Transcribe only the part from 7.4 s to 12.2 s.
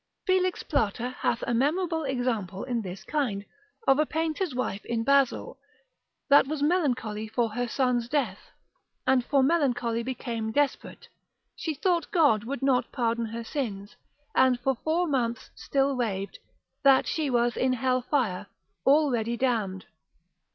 her son's death, and for melancholy became desperate; she thought